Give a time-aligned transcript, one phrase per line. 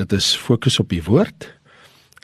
[0.00, 1.44] Dit is fokus op die woord.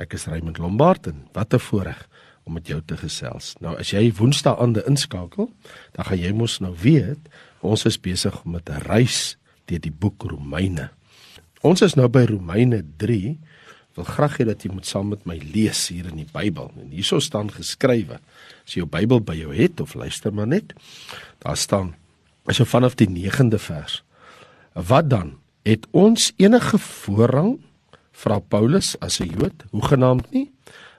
[0.01, 2.09] Ek is Raymond Lombard en wat 'n voorreg
[2.45, 3.55] om met jou te gesels.
[3.61, 5.53] Nou as jy Woensdae aande inskakel,
[5.93, 7.19] dan gaan jy mos nou weet
[7.61, 9.37] ons is besig met 'n reis
[9.67, 10.91] deur die boek Romeine.
[11.61, 13.39] Ons is nou by Romeine 3.
[13.91, 16.73] Ek wil graag hê dat jy moet saam met my lees hier in die Bybel.
[16.81, 18.21] En hierso staan geskrywe.
[18.65, 20.73] As jy jou Bybel by jou het of luister maar net,
[21.39, 21.95] daar staan
[22.47, 24.03] as jy vanaf die 9de vers.
[24.73, 25.46] Wat dan?
[25.67, 27.57] Het ons enige voorrang
[28.15, 30.53] vra Paulus as 'n Jood, hoegenaamd nie,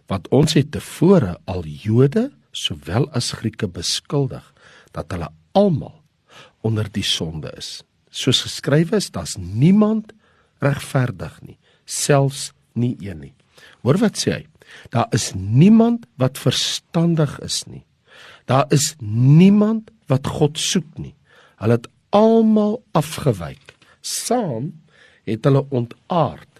[0.08, 4.54] want ons het tevore al Jode sowel as Grieke beskuldig
[4.92, 6.04] dat hulle almal
[6.62, 7.84] onder die sonde is.
[8.10, 10.12] Soos geskrywe is, daar's niemand
[10.60, 13.34] regverdig nie, selfs nie een nie.
[13.82, 14.46] Hoor wat sê hy?
[14.90, 17.86] Daar is niemand wat verstandig is nie.
[18.46, 21.16] Daar is niemand wat God soek nie.
[21.56, 23.67] Hulle het almal afgewyk.
[24.08, 24.72] Saam
[25.28, 26.58] het hulle ontaard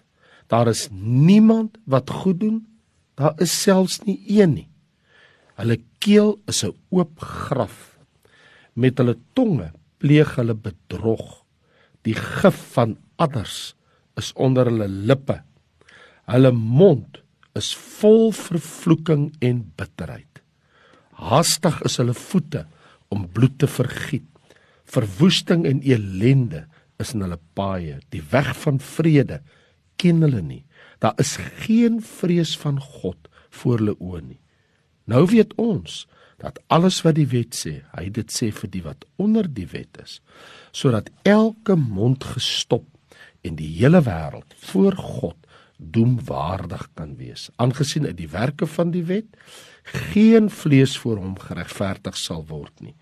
[0.48, 2.68] Daar is niemand wat goed doen.
[3.14, 4.70] Daar is selfs nie een nie.
[5.60, 8.00] Hulle keel is 'n oop graf.
[8.74, 11.44] Met hulle tonge pleeg hulle bedrog.
[12.02, 13.76] Die gif van adders
[14.16, 15.44] is onder hulle lippe.
[16.26, 17.22] Hulle mond
[17.54, 20.42] is vol vervloeking en bitterheid.
[21.12, 22.68] Haastig is hulle voete
[23.08, 24.28] om bloed te vergiet.
[24.86, 26.68] Verwoesting en elende
[27.02, 28.00] is in hulle paaie.
[28.14, 29.42] Die weg van vrede
[30.02, 30.64] ken hulle nie.
[31.04, 34.42] Daar is geen vrees van God voor hulle oë nie.
[35.08, 36.06] Nou weet ons
[36.42, 39.98] dat alles wat die wet sê, hy dit sê vir die wat onder die wet
[40.04, 40.20] is,
[40.76, 42.86] sodat elke mond gestop
[43.48, 45.38] en die hele wêreld voor God
[45.78, 47.48] doemwaardig kan wees.
[47.62, 49.38] Aangesien uit die werke van die wet
[50.12, 52.96] geen vlees voor hom geregverdig sal word nie,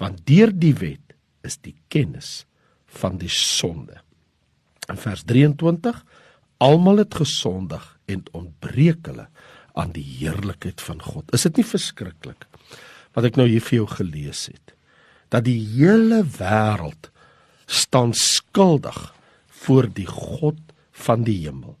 [0.00, 1.14] want deur die wet
[1.46, 2.44] is die kennis
[2.98, 4.00] van die sonde.
[4.88, 6.04] In vers 23
[6.60, 9.30] Almal het gesondig en ontbreek hulle
[9.80, 11.30] aan die heerlikheid van God.
[11.32, 12.44] Is dit nie verskriklik
[13.16, 14.74] wat ek nou hier vir jou gelees het?
[15.32, 17.08] Dat die hele wêreld
[17.64, 18.98] staan skuldig
[19.64, 20.60] voor die God
[21.06, 21.78] van die hemel.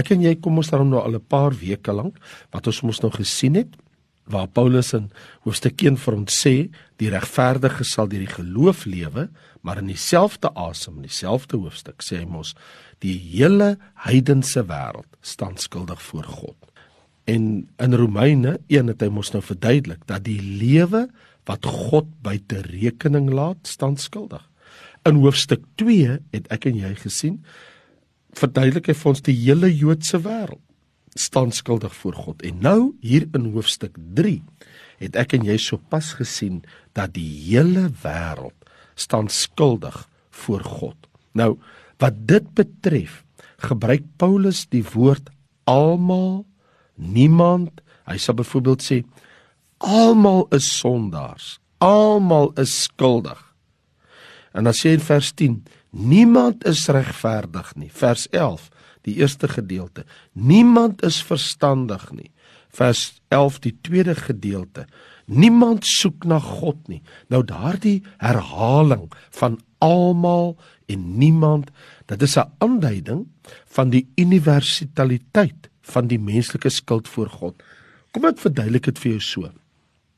[0.00, 2.16] Ek en jy kom ons daarom nou al 'n paar weke lank
[2.52, 3.76] wat ons mos nou gesien het
[4.24, 5.10] waar Paulus in
[5.46, 6.54] hoofstuk 1 vir ons sê
[7.02, 9.28] die regverdige sal deur die geloof lewe,
[9.62, 12.54] maar in dieselfde asem, in dieselfde hoofstuk sê hy mos
[13.02, 16.58] die hele heidense wêreld staan skuldig voor God.
[17.26, 21.06] En in Romeine 1 het hy mos nou verduidelik dat die lewe
[21.46, 24.42] wat God buite rekening laat, staan skuldig.
[25.06, 27.40] In hoofstuk 2 het ek en jy gesien
[28.38, 30.62] verduidelik hy vir ons die hele Joodse wêreld
[31.14, 32.42] staan skuldig voor God.
[32.42, 34.42] En nou hier in hoofstuk 3
[35.02, 36.62] het ek en jy sopas gesien
[36.96, 38.56] dat die hele wêreld
[38.94, 40.96] staan skuldig voor God.
[41.32, 41.56] Nou,
[41.98, 43.22] wat dit betref,
[43.62, 45.30] gebruik Paulus die woord
[45.70, 46.44] almal,
[46.94, 47.82] niemand.
[48.08, 49.02] Hy sal byvoorbeeld sê
[49.82, 53.38] almal is sondaars, almal is skuldig.
[54.52, 57.90] En dan sê in vers 10, niemand is regverdig nie.
[57.92, 58.28] Vers
[59.02, 60.04] die eerste gedeelte.
[60.32, 62.30] Niemand is verstandig nie.
[62.72, 64.86] Vers 11 die tweede gedeelte.
[65.26, 67.02] Niemand soek na God nie.
[67.28, 71.70] Nou daardie herhaling van almal en niemand,
[72.06, 73.26] dit is 'n aanduiding
[73.66, 77.62] van die universaliteit van die menslike skuld voor God.
[78.10, 79.50] Kom ek verduidelik dit vir jou so.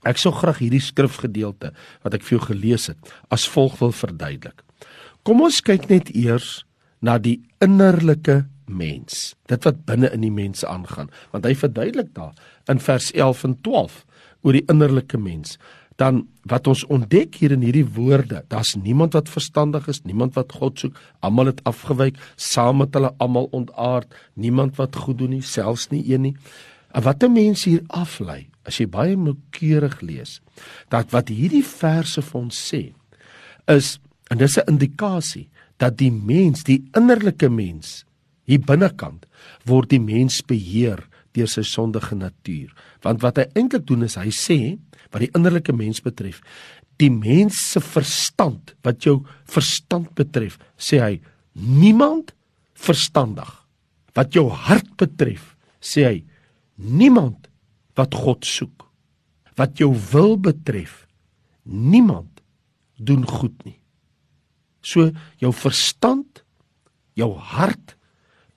[0.05, 2.99] Ek sou graag hierdie skrifgedeelte wat ek vir jou gelees het
[3.29, 4.63] as volg wil verduidelik.
[5.25, 6.67] Kom ons kyk net eers
[7.01, 9.33] na die innerlike mens.
[9.49, 12.35] Dit wat binne in die mens aangaan, want hy verduidelik daar
[12.69, 13.97] in vers 11 en 12
[14.45, 15.57] oor die innerlike mens.
[15.97, 20.53] Dan wat ons ontdek hier in hierdie woorde, daar's niemand wat verstandig is, niemand wat
[20.61, 25.45] God soek, almal het afgewyk, saam met hulle almal ontaard, niemand wat goed doen nie,
[25.45, 26.37] selfs nie een nie.
[26.93, 30.41] En wat 'n mens hier aflei, as jy baie noukeurig lees,
[30.91, 32.93] dat wat hierdie verse vir ons sê,
[33.67, 33.99] is
[34.31, 35.49] en dis 'n indikasie
[35.79, 38.05] dat die mens, die innerlike mens,
[38.49, 39.25] Hier binnekant
[39.69, 41.01] word die mens beheer
[41.35, 42.71] deur sy sondige natuur.
[43.05, 44.59] Want wat hy eintlik doen is hy sê
[45.11, 46.41] wat die innerlike mens betref,
[47.01, 51.15] die mens se verstand, wat jou verstand betref, sê hy
[51.55, 52.33] niemand
[52.79, 53.51] verstandig.
[54.15, 56.17] Wat jou hart betref, sê hy
[56.79, 57.49] niemand
[57.99, 58.87] wat God soek.
[59.59, 61.05] Wat jou wil betref,
[61.65, 62.43] niemand
[62.99, 63.79] doen goed nie.
[64.85, 65.11] So
[65.41, 66.45] jou verstand,
[67.17, 67.97] jou hart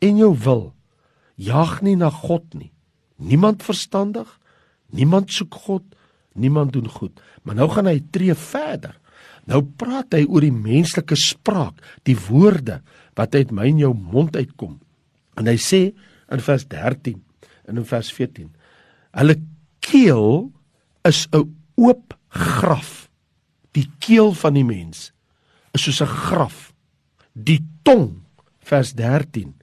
[0.04, 0.66] en jou wil
[1.38, 2.72] jag nie na God nie.
[3.18, 4.28] Niemand verstandig,
[4.94, 5.86] niemand soek God,
[6.34, 7.22] niemand doen goed.
[7.46, 8.98] Maar nou gaan hy tree verder.
[9.48, 11.80] Nou praat hy oor die menslike spraak,
[12.10, 12.82] die woorde
[13.18, 14.76] wat uit my en jou mond uitkom.
[15.38, 15.82] En hy sê
[16.34, 17.22] in vers 13
[17.70, 18.50] en in vers 14:
[19.18, 19.38] Hulle
[19.80, 20.52] keel
[21.08, 21.46] is 'n
[21.78, 23.10] oop graf.
[23.72, 25.14] Die keel van die mens
[25.78, 26.74] is soos 'n graf.
[27.34, 28.26] Die tong
[28.60, 29.54] vers 13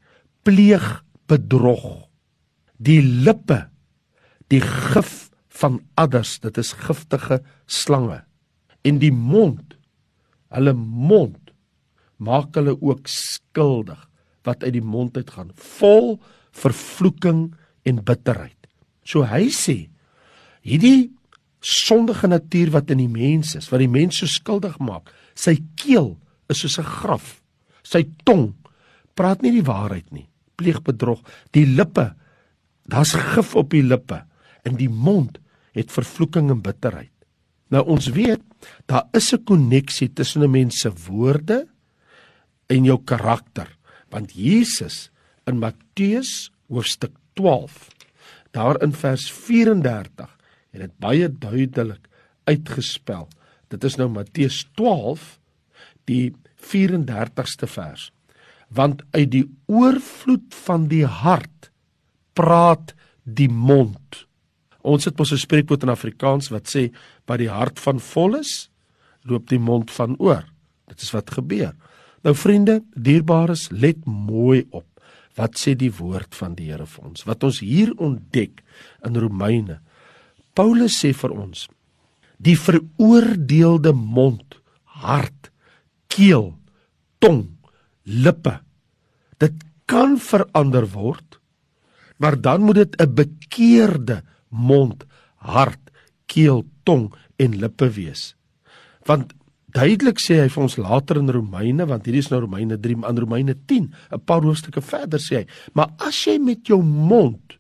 [0.42, 2.08] pleeg bedrog.
[2.78, 3.74] Die lippe
[4.52, 5.30] die gif
[5.60, 8.22] van adders, dit is giftige slange.
[8.84, 9.76] En die mond,
[10.54, 11.52] hulle mond
[12.22, 14.00] maak hulle ook skuldig
[14.44, 15.50] wat uit die mond uitgaan,
[15.80, 16.18] vol
[16.54, 17.54] vervloeking
[17.88, 18.58] en bitterheid.
[19.04, 19.88] So hy sê,
[20.64, 21.10] hierdie
[21.64, 26.18] sondige natuur wat in die mens is, wat die mens so skuldig maak, sy keel
[26.48, 27.42] is soos 'n graf.
[27.82, 28.54] Sy tong
[29.14, 31.22] praat nie die waarheid nie, pleeg bedrog.
[31.52, 32.14] Die lippe,
[32.86, 34.24] daar's gif op die lippe.
[34.64, 35.38] In die mond
[35.72, 37.12] het vervloeking en bitterheid.
[37.70, 38.42] Nou ons weet,
[38.86, 41.66] daar is 'n koneksie tussen 'n mens se woorde
[42.66, 43.68] en jou karakter.
[44.10, 45.10] Want Jesus
[45.46, 47.88] in Matteus hoofstuk 12,
[48.50, 50.36] daar in vers 34,
[50.70, 52.08] het dit baie duidelik
[52.44, 53.28] uitgespel.
[53.68, 55.38] Dit is nou Matteus 12
[56.08, 56.34] die
[56.72, 58.10] 34ste vers.
[58.68, 61.70] Want uit die oorvloed van die hart
[62.34, 64.24] praat die mond.
[64.84, 66.92] Ons het mos 'n spreekwoord in Afrikaans wat sê
[67.26, 68.70] wat die hart van vol is,
[69.22, 70.44] loop die mond van oor.
[70.88, 71.74] Dit is wat gebeur.
[72.22, 74.86] Nou vriende, dierbares, let mooi op.
[75.34, 77.24] Wat sê die woord van die Here vir ons?
[77.24, 78.62] Wat ons hier ontdek
[79.04, 79.80] in Romeine.
[80.54, 81.68] Paulus sê vir ons:
[82.38, 84.58] die veroordeelde mond,
[85.02, 85.50] hart,
[86.12, 86.54] keel,
[87.22, 87.46] tong,
[88.04, 88.58] lippe.
[89.42, 89.56] Dit
[89.90, 91.38] kan verander word,
[92.18, 95.04] maar dan moet dit 'n bekeerde mond,
[95.36, 95.90] hart,
[96.26, 98.34] keel, tong en lippe wees.
[99.04, 99.34] Want
[99.74, 103.18] duidelik sê hy vir ons later in Romeine, want hierdie is nou Romeine 3, aan
[103.18, 107.58] Romeine 10, 'n paar hoofstukke verder sê hy, maar as jy met jou mond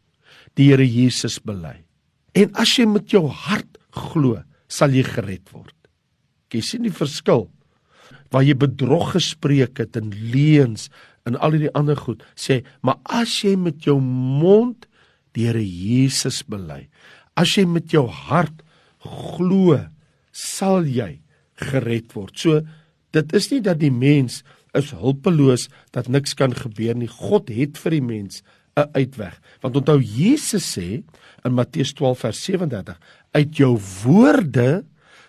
[0.54, 1.84] die Here Jesus bely
[2.34, 4.42] en as jy met jou hart glo,
[4.74, 5.74] sal jy gered word.
[6.54, 7.48] Jy sien die verskil
[8.30, 10.88] waar jy bedrog gespreek het en leuns
[11.26, 14.86] en al hierdie ander goed sê, maar as jy met jou mond
[15.34, 16.84] die Here Jesus bely.
[17.34, 18.62] As jy met jou hart
[19.02, 19.78] glo,
[20.30, 21.18] sal jy
[21.70, 22.38] gered word.
[22.38, 22.62] So
[23.14, 24.42] dit is nie dat die mens
[24.74, 27.10] is hulpeloos dat niks kan gebeur nie.
[27.10, 28.42] God het vir die mens
[28.76, 29.40] 'n uitweg.
[29.62, 31.02] Want onthou Jesus sê
[31.44, 32.98] in Matteus 12 vers 37,
[33.34, 34.84] uit jou woorde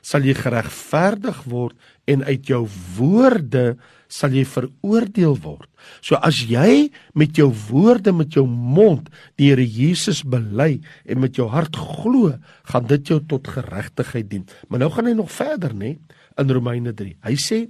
[0.05, 1.77] sal jy geregverdig word
[2.09, 2.63] en uit jou
[2.97, 3.73] woorde
[4.11, 5.67] sal jy veroordeel word.
[6.05, 9.09] So as jy met jou woorde met jou mond
[9.39, 10.77] die Here Jesus bely
[11.09, 12.35] en met jou hart glo,
[12.69, 14.45] gaan dit jou tot geregtigheid dien.
[14.69, 15.95] Maar nou gaan hy nog verder, nê,
[16.37, 17.15] in Romeine 3.
[17.25, 17.65] Hy sê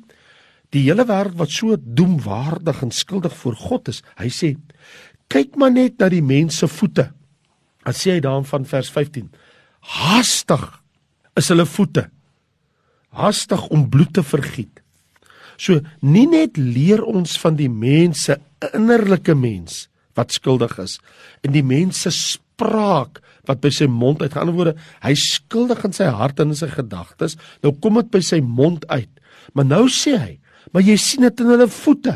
[0.75, 4.55] die hele wêreld wat so doemwaardig en skuldig voor God is, hy sê
[5.31, 7.09] kyk maar net na die mense voete.
[7.85, 9.29] Dan sê hy daarin van vers 15:
[9.85, 10.63] Haastig
[11.37, 12.07] is hulle voete.
[13.15, 14.81] Haastig om bloed te vergiet.
[15.61, 18.39] So nie net leer ons van die mense
[18.73, 19.85] innerlike mens
[20.15, 20.97] wat skuldig is
[21.43, 26.07] en die mense spraak wat by sy mond uit gaan woorde hy skuldig in sy
[26.11, 29.11] hart en in sy gedagtes nou kom dit by sy mond uit
[29.53, 30.31] maar nou sê hy
[30.73, 32.15] maar jy sien dit in hulle voete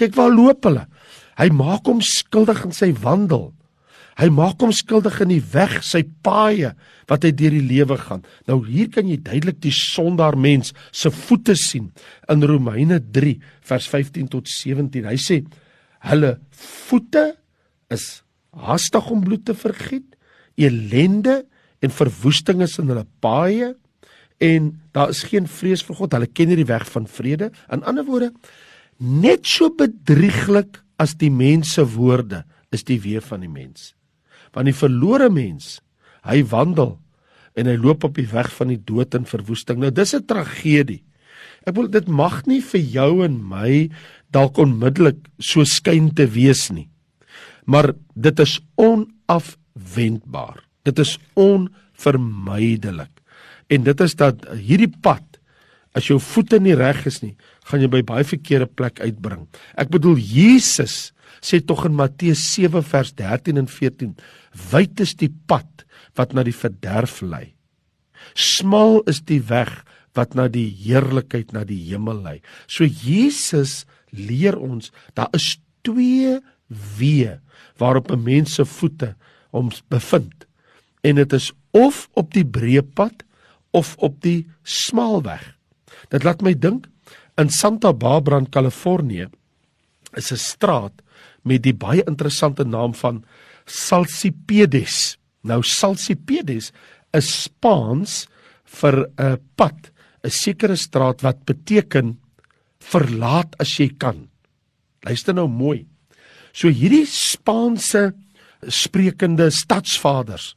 [0.00, 0.86] kyk waar loop hulle
[1.38, 3.50] hy maak hom skuldig in sy wandel
[4.18, 6.72] Hy maak hom skuldig in die weg, sy paaie
[7.08, 8.24] wat hy deur die lewe gaan.
[8.50, 11.92] Nou hier kan jy duidelik die sondaar mens se voete sien
[12.32, 13.36] in Romeine 3
[13.68, 15.06] vers 15 tot 17.
[15.06, 15.44] Hy sê
[16.10, 17.28] hulle voete
[17.94, 18.08] is
[18.58, 20.16] haastig om bloed te vergiet,
[20.58, 21.44] elende
[21.78, 23.70] en verwoesting is in hulle paaie
[24.42, 26.16] en daar is geen vrees vir God.
[26.18, 27.52] Hulle ken nie die weg van vrede.
[27.70, 28.32] In ander woorde,
[28.98, 32.42] net so bedrieglik as die mens se woorde
[32.74, 33.92] is die weë van die mens
[34.54, 35.78] want die verlore mens
[36.28, 36.96] hy wandel
[37.58, 39.80] en hy loop op die weg van die dood en verwoesting.
[39.80, 41.02] Nou dis 'n tragedie.
[41.66, 43.90] Ek wil dit mag nie vir jou en my
[44.30, 46.88] dalk onmiddellik so skyn te wees nie.
[47.66, 50.62] Maar dit is onafwendbaar.
[50.84, 53.10] Dit is onvermydelik.
[53.68, 55.24] En dit is dat hierdie pad
[55.92, 57.36] as jou voete nie reg is nie
[57.68, 59.44] gaan jy by baie verkeerde plek uitbring.
[59.76, 61.12] Ek bedoel Jesus
[61.44, 64.14] sê tog in Matteus 7 vers 13 en 14
[64.70, 65.84] wyd is die pad
[66.18, 67.54] wat na die verderf lei.
[68.34, 69.84] Smal is die weg
[70.18, 72.38] wat na die heerlikheid na die hemel lei.
[72.66, 76.40] So Jesus leer ons daar is twee
[76.98, 77.38] weë
[77.78, 79.14] waarop 'n mens se voete
[79.50, 80.46] hom bevind.
[81.02, 83.24] En dit is of op die breë pad
[83.70, 85.58] of op die smal weg
[86.12, 86.86] dit laat my dink
[87.38, 89.28] in Santa Barbara in Kalifornië
[90.16, 91.02] is 'n straat
[91.44, 93.24] met die baie interessante naam van
[93.66, 95.18] Salsipedes.
[95.42, 96.72] Nou Salsipedes
[97.16, 98.26] is Spaans
[98.64, 99.90] vir 'n pad,
[100.24, 102.18] 'n sekere straat wat beteken
[102.80, 104.28] verlaat as jy kan.
[105.02, 105.86] Luister nou mooi.
[106.52, 108.14] So hierdie Spaanse
[108.66, 110.54] sprekende stadsvaders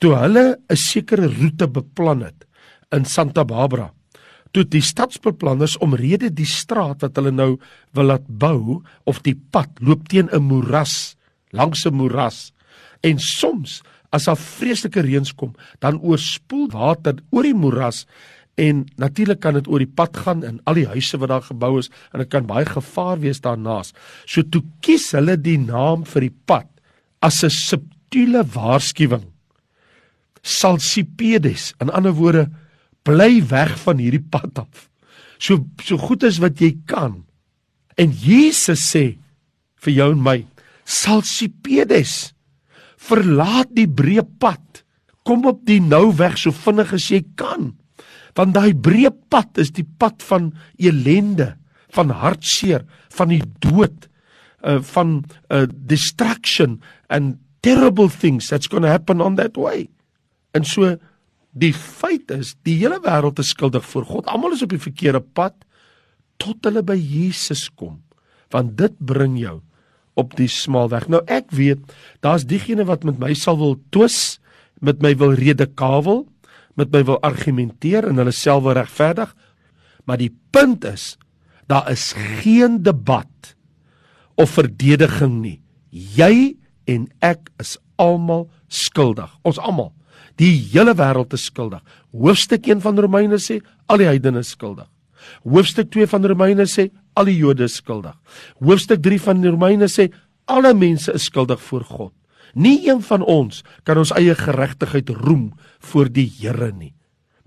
[0.00, 2.44] toe hulle 'n sekere roete beplan het
[2.92, 3.92] in Santa Barbara
[4.56, 7.50] toe die stadsbeplanners omrede die straat wat hulle nou
[7.96, 11.16] wil laat bou of die pad loop teen 'n moeras
[11.52, 12.52] langs 'n moeras.
[13.02, 18.06] En soms as daar vreeslike reëns kom dan oorspoel water oor die moeras
[18.56, 21.78] en natuurlik kan dit oor die pad gaan in al die huise wat daar gebou
[21.78, 23.92] is en dit kan baie gevaar wees daarnaas
[24.24, 26.68] so toe kies hulle die naam vir die pad
[27.20, 29.26] as 'n subtiele waarskuwing
[30.42, 32.48] salsipedes in ander woorde
[33.06, 34.88] bly weg van hierdie pad af.
[35.38, 37.22] So so goed as wat jy kan.
[37.96, 39.16] En Jesus sê
[39.84, 40.40] vir jou en my,
[40.86, 42.32] Salsipedes,
[43.08, 44.82] verlaat die breë pad.
[45.26, 47.72] Kom op die nou weg so vinnig as jy kan.
[48.36, 51.54] Want daai breë pad is die pad van elende,
[51.94, 52.84] van hartseer,
[53.16, 54.08] van die dood,
[54.66, 55.20] uh van
[55.50, 59.88] uh, distraction and terrible things that's going to happen on that way.
[60.54, 60.96] En so
[61.56, 64.28] Die feit is, die hele wêreld is skuldig voor God.
[64.28, 65.56] Almal is op die verkeerde pad
[66.42, 68.02] tot hulle by Jesus kom.
[68.52, 69.60] Want dit bring jou
[70.20, 71.08] op die smal weg.
[71.12, 71.80] Nou ek weet,
[72.24, 74.38] daar's diegene wat met my sal wil twis,
[74.84, 76.24] met my wil redekavel,
[76.76, 79.32] met my wil argumenteer en hulle self wil regverdig.
[80.04, 81.14] Maar die punt is,
[81.68, 83.56] daar is geen debat
[84.36, 85.58] of verdediging nie.
[85.90, 89.32] Jy en ek is almal skuldig.
[89.48, 89.94] Ons almal.
[90.40, 91.80] Die hele wêreld is skuldig.
[92.12, 94.88] Hoofstuk 1 van Romeine sê al die heidene is skuldig.
[95.44, 98.14] Hoofstuk 2 van Romeine sê al die Jode is skuldig.
[98.60, 100.10] Hoofstuk 3 van Romeine sê
[100.46, 102.12] alle mense is skuldig voor God.
[102.54, 105.50] Nie een van ons kan ons eie geregtigheid roem
[105.90, 106.94] voor die Here nie.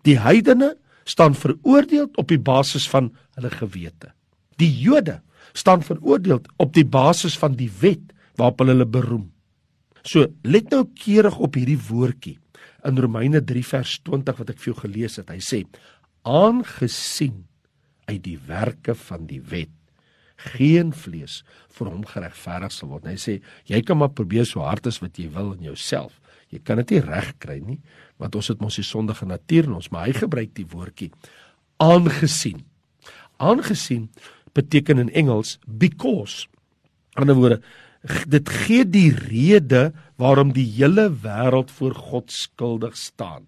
[0.06, 4.14] Die heidene staan veroordeel op die basis van hulle gewete.
[4.62, 5.22] Die Jode
[5.54, 9.30] staan veroordeel op die basis van die wet waarop hulle beroem.
[10.04, 12.38] So, let nou keurig op hierdie woordjie
[12.86, 15.30] in Romeine 3 vers 20 wat ek vir jou gelees het.
[15.30, 15.66] Hy sê:
[16.24, 17.46] "Aangesien
[18.08, 19.70] uit die werke van die wet
[20.40, 24.88] geen vlees vir hom geregverdig sal word." Hy sê: "Jy kan maar probeer so hard
[24.88, 26.20] as wat jy wil in jouself.
[26.50, 27.80] Jy kan dit nie reg kry nie,
[28.18, 31.12] want ons het mos die sondige natuur in ons, maar hy gebruik die woordjie
[31.78, 32.66] aangesien.
[33.38, 34.10] Aangesien
[34.58, 36.48] beteken in Engels because.
[37.16, 37.62] In ander woorde,
[38.28, 43.48] dit gee die rede waarom die hele wêreld voor God skuldig staan.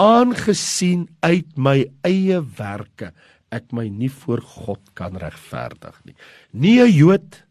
[0.00, 3.12] Aangesien uit my eie werke
[3.54, 6.16] ek my nie voor God kan regverdig nie.
[6.52, 7.44] Nie 'n Jood,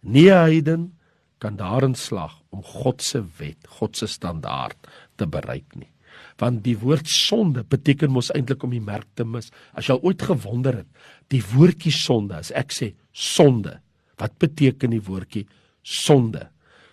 [0.00, 0.92] nie 'n heiden
[1.38, 4.78] kan daarin slag om God se wet, God se standaard
[5.16, 5.90] te bereik nie.
[6.38, 9.50] Want die woord sonde beteken mos eintlik om die merk te mis.
[9.74, 10.86] As jy al ooit gewonder het,
[11.28, 13.80] die woordjie sonde, as ek sê sonde,
[14.18, 15.46] wat beteken die woordjie
[15.82, 16.48] sonde.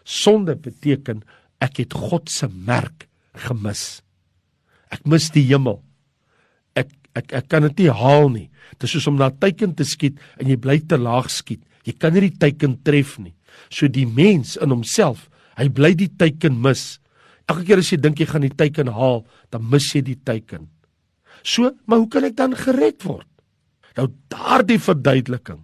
[0.09, 1.21] Sonde beteken
[1.61, 3.05] ek het God se merk
[3.45, 4.01] gemis.
[4.89, 5.77] Ek mis die hemel.
[6.73, 8.47] Ek ek ek kan dit nie haal nie.
[8.77, 11.61] Dit is soos om na teiken te skiet en jy bly te laag skiet.
[11.85, 13.35] Jy kan nie die teiken tref nie.
[13.69, 16.97] So die mens in homself, hy bly die teiken mis.
[17.49, 20.67] Elke keer as jy dink jy gaan die teiken haal, dan mis jy die teiken.
[21.41, 23.27] So, maar hoe kan ek dan gered word?
[23.97, 25.63] Nou daardie verduideliking,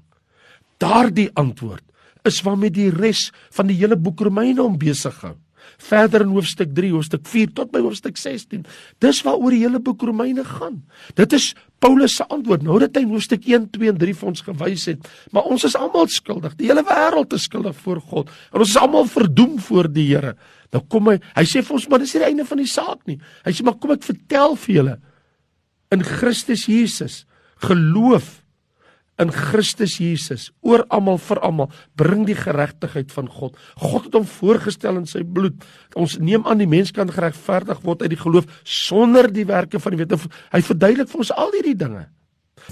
[0.82, 1.84] daardie antwoord
[2.28, 5.36] is waarmee die res van die hele boek Romeine om besig hou.
[5.82, 8.66] Verder in hoofstuk 3, hoofstuk 4 tot by hoofstuk 16.
[9.02, 10.84] Dis waaroor die hele boek Romeine gaan.
[11.18, 11.54] Dit is
[11.84, 14.86] Paulus se antwoord nou dat hy in hoofstuk 1, 2 en 3 vir ons gewys
[14.92, 16.54] het, maar ons is almal skuldig.
[16.60, 18.32] Die hele wêreld is skuldig voor God.
[18.54, 20.36] En ons is almal verdoem voor die Here.
[20.74, 23.04] Nou kom hy, hy sê vir ons maar dis nie die einde van die saak
[23.10, 23.20] nie.
[23.46, 24.98] Hy sê maar kom ek vertel vir julle
[25.94, 27.24] in Christus Jesus
[27.64, 28.45] geloof
[29.22, 33.56] in Christus Jesus oor almal vir almal bring die geregtigheid van God.
[33.80, 35.64] God het hom voorgestel in sy bloed.
[35.96, 39.96] Ons neem aan die mens kan geregverdig word uit die geloof sonder die werke van
[39.96, 40.28] die wet.
[40.52, 42.06] Hy verduidelik vir ons al hierdie dinge.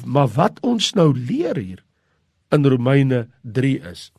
[0.04, 1.82] Maar wat ons nou leer hier
[2.54, 4.12] in Romeine 3 is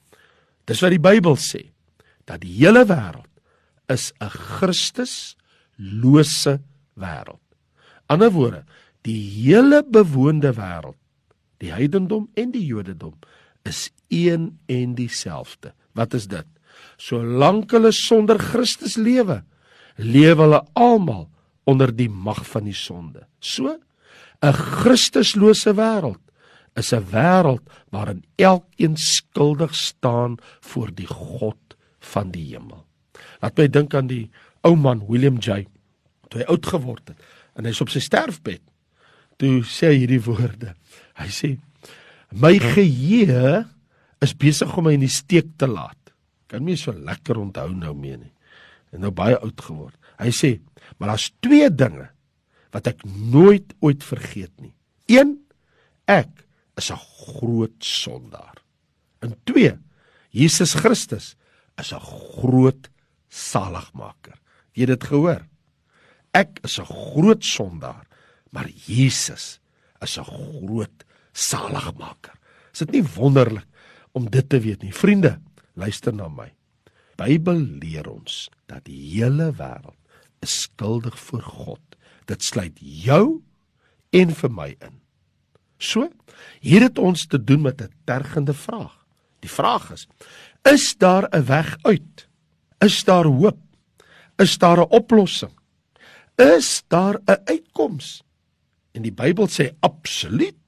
[0.64, 1.76] dis wat die Bybel sê
[2.24, 3.28] dat die hele wêreld
[3.92, 6.54] is 'n Christuslose
[6.96, 7.40] wêreld.
[8.08, 8.64] Ander woorde,
[9.02, 10.96] die hele bewoonde wêreld
[11.64, 13.16] die heidendom en die jodendom
[13.64, 15.72] is een en dieselfde.
[15.96, 16.46] Wat is dit?
[17.00, 19.42] Solank hulle sonder Christus lewe,
[19.96, 21.28] lewe hulle almal
[21.64, 23.24] onder die mag van die sonde.
[23.40, 23.78] So
[24.42, 26.20] 'n Christuslose wêreld
[26.76, 32.84] is 'n wêreld waarin elkeen skuldig staan voor die God van die hemel.
[33.40, 34.30] Laat my dink aan die
[34.62, 35.66] ou man William J.
[36.28, 37.18] Toe hy oud geword het
[37.54, 38.62] en hy's op sy sterfbed.
[39.36, 40.74] Toe sê hy hierdie woorde.
[41.14, 41.58] Hy sê:
[42.32, 43.64] "My geheue
[44.20, 45.98] is besig om my in die steek te laat."
[46.48, 48.32] Kan my so lekker onthou nou mee nie.
[48.92, 49.96] En nou baie oud geword.
[50.18, 50.60] Hy sê:
[50.98, 52.14] "Maar daar's twee dinge
[52.74, 54.74] wat ek nooit ooit vergeet nie.
[55.06, 55.38] 1
[56.10, 56.44] ek
[56.76, 58.58] is 'n groot sondaar.
[59.22, 59.78] En 2
[60.30, 61.36] Jesus Christus
[61.78, 62.90] is 'n groot
[63.28, 64.38] saligmaker.
[64.74, 65.46] Jy het dit gehoor?
[66.32, 68.06] Ek is 'n groot sondaar,
[68.50, 69.60] maar Jesus
[70.04, 72.34] is 'n groot saligmaker.
[72.72, 73.66] Is dit nie wonderlik
[74.12, 74.92] om dit te weet nie?
[74.92, 75.40] Vriende,
[75.74, 76.52] luister na my.
[77.16, 79.98] Bybel leer ons dat die hele wêreld
[80.40, 81.80] is skuldig voor God
[82.28, 83.42] Dit sluit jou
[84.14, 85.00] en vir my in.
[85.78, 86.08] So,
[86.64, 89.04] hier het ons te doen met 'n tergende vraag.
[89.40, 90.08] Die vraag is:
[90.62, 92.28] Is daar 'n weg uit?
[92.78, 93.58] Is daar hoop?
[94.36, 95.52] Is daar 'n oplossing?
[96.36, 98.23] Is daar 'n uitkoms?
[98.94, 100.58] En die Bybel sê absoluut.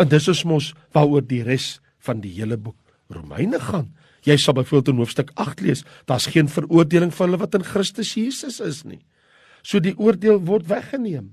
[0.00, 2.78] En dis is mos waaroor die res van die hele boek
[3.12, 3.92] Romeine gaan.
[4.24, 8.14] Jy sal byvoorbeeld in hoofstuk 8 lees, daar's geen veroordeling vir hulle wat in Christus
[8.16, 9.02] Jesus is nie.
[9.62, 11.32] So die oordeel word weggeneem.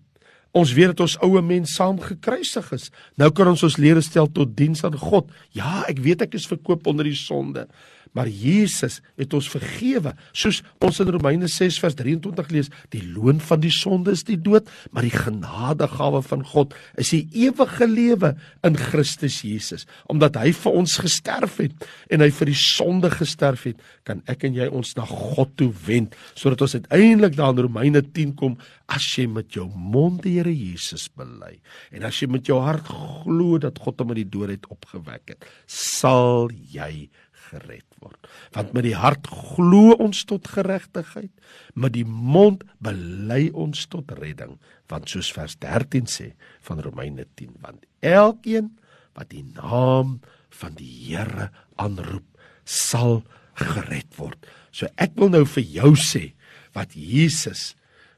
[0.52, 2.90] Ons weet dat ons oue mens saam gekruisig is.
[3.16, 5.30] Nou kan ons ons lede stel tot diens aan God.
[5.56, 7.70] Ja, ek weet ek is verkoop onder die sonde,
[8.18, 10.14] Maar Jesus het ons vergewe.
[10.36, 14.40] Soos ons in Romeine 6 vers 23 lees, die loon van die sonde is die
[14.40, 18.34] dood, maar die genadegawe van God is die ewige lewe
[18.68, 19.88] in Christus Jesus.
[20.12, 24.44] Omdat hy vir ons gesterf het en hy vir die sonde gesterf het, kan ek
[24.50, 28.60] en jy ons na God toe wend, sodat ons uiteindelik daar in Romeine 10 kom
[28.92, 31.58] as jy met jou mond die Here Jesus bely
[31.92, 35.34] en as jy met jou hart glo dat God hom uit die dood het opgewek
[35.34, 37.08] het, sal jy
[37.52, 38.30] gered word.
[38.56, 41.32] Want met die hart glo ons tot geregtigheid,
[41.76, 44.58] met die mond bely ons tot redding,
[44.92, 46.32] want soos vers 13 sê
[46.68, 48.72] van Romeine 10, want elkeen
[49.18, 50.20] wat die naam
[50.62, 51.50] van die Here
[51.82, 52.28] aanroep,
[52.64, 53.22] sal
[53.60, 54.40] gered word.
[54.72, 56.32] So ek wil nou vir jou sê
[56.76, 57.74] wat Jesus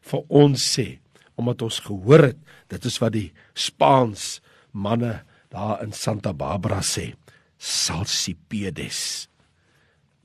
[0.06, 1.00] vir ons sê
[1.40, 4.38] omdat ons gehoor het dit is wat die Spaans
[4.74, 7.14] manne daar in Santa Barbara sê
[7.58, 9.30] Salsipedes.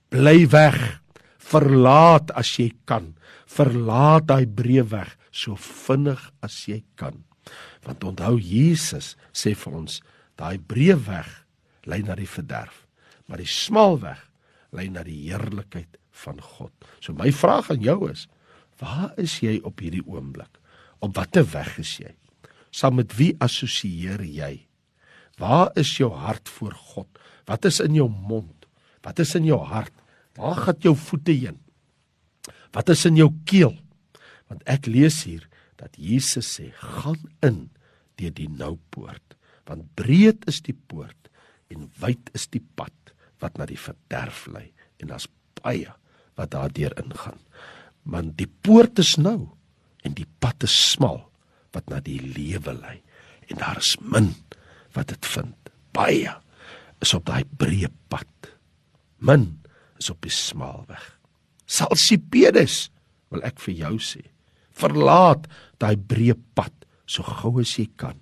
[0.08, 0.78] Bly weg.
[1.38, 3.14] Verlaat as jy kan.
[3.48, 7.22] Verlaat daai breë weg so vinnig as jy kan.
[7.86, 10.00] Want onthou Jesus sê vir ons,
[10.36, 11.28] daai breë weg
[11.88, 12.84] lei na die verderf,
[13.28, 14.20] maar die smal weg
[14.76, 16.72] lei na die heerlikheid van God.
[17.00, 18.26] So my vraag aan jou is,
[18.80, 20.60] waar is jy op hierdie oomblik?
[21.00, 22.12] Op watter weg is jy?
[22.74, 24.66] Saam met wie assosieer jy?
[25.38, 27.08] Waar is jou hart voor God?
[27.48, 28.57] Wat is in jou mond?
[29.02, 29.94] Wat is in jou hart?
[30.38, 31.58] Waar gaan jou voete heen?
[32.72, 33.74] Wat is in jou keel?
[34.48, 37.70] Want ek lees hier dat Jesus sê: "Gaan in
[38.16, 41.30] deur die nou poort, want breed is die poort
[41.70, 45.28] en wyd is die pad wat na die verderf lei en daar's
[45.60, 45.92] baie
[46.38, 47.38] wat daardeur ingaan.
[48.08, 49.50] Want die poort is nou
[50.06, 51.26] en die pad is smal
[51.76, 52.98] wat na die lewe lei
[53.48, 54.32] en daar is min
[54.96, 55.72] wat dit vind.
[55.94, 56.32] Baie
[57.04, 58.28] is op daai breë pad.
[59.18, 59.60] Min
[59.98, 61.04] is op die smaalweg.
[61.66, 62.88] Salsipedes
[63.32, 64.22] wil ek vir jou sê.
[64.78, 65.48] Verlaat
[65.82, 66.74] daai breë pad
[67.08, 68.18] so gou as jy kan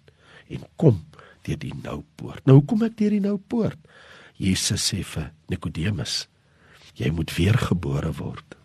[0.53, 1.03] en kom
[1.47, 2.43] deur die nou poort.
[2.47, 3.79] Nou hoekom ek deur die nou poort?
[4.41, 6.27] Jesus sê vir Nikodemus,
[6.99, 8.57] jy moet weer gebore word.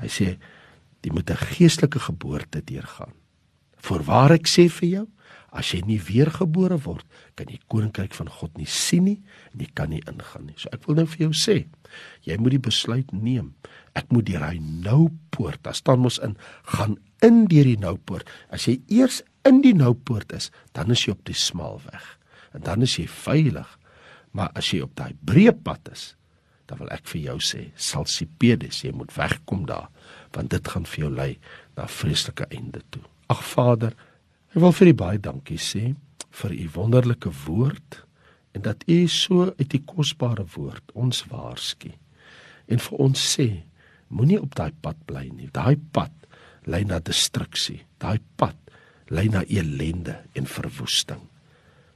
[0.00, 0.28] Hy sê
[1.04, 3.12] jy moet 'n geestelike geboorte deurgaan.
[3.84, 5.06] Voorwaar ek sê vir jou,
[5.54, 7.06] As jy nie weergebore word,
[7.38, 9.18] kan jy koninkryk van God nie sien nie
[9.52, 10.56] en jy kan nie ingaan nie.
[10.58, 11.56] So ek wil nou vir jou sê,
[12.26, 13.52] jy moet die besluit neem.
[13.94, 15.62] Ek moet deur hy nou poort.
[15.62, 16.34] Daar staan mos in
[16.74, 18.26] gaan in deur die nou poort.
[18.50, 22.10] As jy eers in die nou poort is, dan is jy op die smal weg.
[22.58, 23.70] En dan is jy veilig.
[24.34, 26.10] Maar as jy op daai breë pad is,
[26.66, 29.86] dan wil ek vir jou sê, salsipedes, jy moet wegkom daar,
[30.34, 31.32] want dit gaan vir jou lei
[31.76, 33.04] na vreeslike einde toe.
[33.28, 33.94] Ag Vader,
[34.54, 35.88] Ek wil vir u baie dankie sê
[36.38, 37.96] vir u wonderlike woord
[38.54, 41.90] en dat u so uit die kosbare woord ons waarsku
[42.70, 43.48] en vir ons sê
[44.14, 45.50] moenie op daai pad bly nie.
[45.50, 46.14] Daai pad
[46.70, 47.80] lei na destruksie.
[47.98, 48.54] Daai pad
[49.10, 51.26] lei na elende en verwoesting.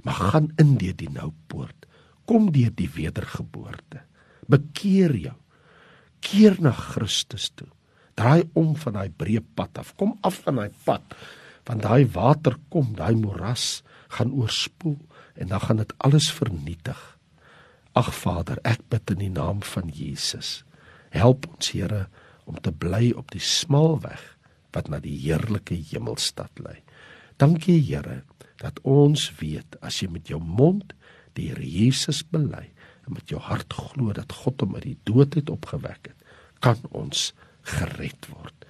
[0.03, 1.87] Maar gaan in deur die nou poort.
[2.27, 4.03] Kom deur die wedergeboorte.
[4.51, 5.37] Bekeer jou.
[6.27, 7.71] Keer na Christus toe.
[8.19, 9.95] Draai om van daai breë pad af.
[9.97, 11.19] Kom af van daai pad
[11.69, 13.83] want daai water kom, daai moras
[14.17, 14.97] gaan oorspoel
[15.37, 17.01] en dan gaan dit alles vernietig.
[17.93, 20.63] Ag Vader, ek bid in die naam van Jesus.
[21.13, 22.07] Help ons Here
[22.49, 24.23] om te bly op die smal weg
[24.73, 26.81] wat na die heerlike hemelstad lei.
[27.41, 28.23] Dankie Here
[28.63, 30.95] dat ons weet as jy met jou mond
[31.37, 32.65] die Here Jesus bely
[33.05, 36.17] en met jou hart glo dat God hom uit die dood het opgewek het,
[36.65, 37.33] kan ons
[37.69, 38.67] gered word.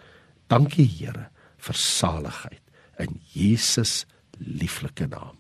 [0.49, 2.63] Dankie Here vir saligheid
[3.03, 4.05] in Jesus
[4.39, 5.37] lieflike naam.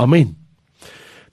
[0.00, 0.34] Amen.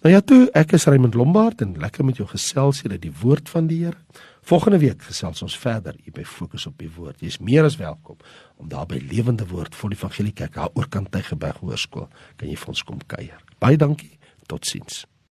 [0.01, 3.13] Nou ja toe, ek is Raymond Lombard en lekker met jou gesels hier uit die
[3.21, 3.99] woord van die Here.
[4.41, 7.21] Volgende week gesels ons verder hier by Fokus op die Woord.
[7.21, 8.17] Jy's meer as welkom
[8.57, 12.57] om daar by Lewende Woord vol Evangelie Kerk daar oor kant Tygerberg Hoërskool kan jy
[12.57, 13.37] vir ons kom kuier.
[13.61, 14.15] Baie dankie.
[14.49, 15.05] Totsiens.